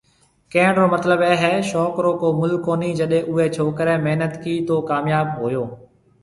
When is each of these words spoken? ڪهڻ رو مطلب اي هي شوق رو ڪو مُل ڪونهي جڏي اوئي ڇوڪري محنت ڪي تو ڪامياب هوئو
ڪهڻ 0.53 0.71
رو 0.77 0.85
مطلب 0.93 1.19
اي 1.27 1.33
هي 1.41 1.51
شوق 1.71 1.93
رو 2.05 2.11
ڪو 2.21 2.29
مُل 2.39 2.51
ڪونهي 2.69 2.89
جڏي 3.01 3.19
اوئي 3.29 3.45
ڇوڪري 3.59 3.95
محنت 4.07 4.33
ڪي 4.43 4.53
تو 4.67 4.75
ڪامياب 4.89 5.27
هوئو 5.39 5.63